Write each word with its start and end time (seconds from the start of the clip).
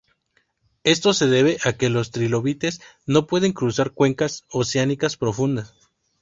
Esto 0.83 1.13
se 1.13 1.27
debe 1.27 1.59
a 1.63 1.73
que 1.73 1.89
los 1.91 2.09
trilobites 2.09 2.81
no 3.05 3.27
pueden 3.27 3.53
cruzar 3.53 3.91
cuencas 3.91 4.45
oceánicas 4.49 5.15
profundas. 5.15 5.75